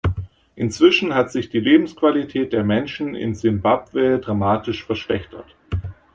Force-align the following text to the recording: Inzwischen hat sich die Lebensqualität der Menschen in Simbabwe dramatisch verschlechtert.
Inzwischen 0.55 1.13
hat 1.13 1.31
sich 1.31 1.49
die 1.49 1.59
Lebensqualität 1.59 2.53
der 2.53 2.63
Menschen 2.63 3.13
in 3.13 3.35
Simbabwe 3.35 4.17
dramatisch 4.17 4.83
verschlechtert. 4.83 5.55